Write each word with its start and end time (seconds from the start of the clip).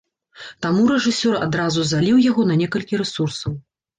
Таму 0.65 0.85
рэжысёр 0.91 1.35
адразу 1.47 1.85
заліў 1.91 2.17
яго 2.29 2.47
на 2.53 2.57
некалькі 2.65 3.01
рэсурсаў. 3.05 3.51